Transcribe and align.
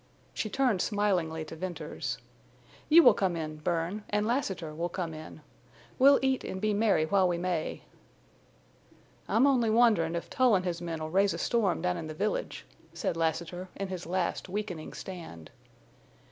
She 0.33 0.49
turned 0.49 0.81
smilingly 0.81 1.45
to 1.45 1.55
Venters. 1.55 2.17
"You 2.89 3.03
will 3.03 3.13
come 3.13 3.35
in, 3.35 3.57
Bern, 3.57 4.03
and 4.09 4.25
Lassiter 4.25 4.73
will 4.73 4.89
come 4.89 5.13
in. 5.13 5.41
We'll 5.99 6.17
eat 6.23 6.43
and 6.43 6.59
be 6.59 6.73
merry 6.73 7.05
while 7.05 7.27
we 7.27 7.37
may." 7.37 7.83
"I'm 9.27 9.45
only 9.45 9.69
wonderin' 9.69 10.15
if 10.15 10.27
Tull 10.27 10.55
an' 10.55 10.63
his 10.63 10.81
men'll 10.81 11.11
raise 11.11 11.35
a 11.35 11.37
storm 11.37 11.83
down 11.83 11.97
in 11.97 12.07
the 12.07 12.15
village," 12.15 12.65
said 12.95 13.15
Lassiter, 13.15 13.69
in 13.75 13.89
his 13.89 14.07
last 14.07 14.49
weakening 14.49 14.93
stand. 14.93 15.51